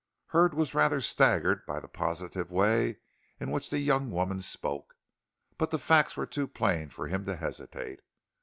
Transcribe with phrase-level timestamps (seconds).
[0.29, 2.97] Hurd was rather staggered by the positive way
[3.39, 4.95] in which the young woman spoke.
[5.59, 7.99] But the facts were too plain for him to hesitate.